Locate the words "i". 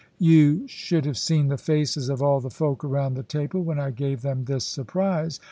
3.79-3.91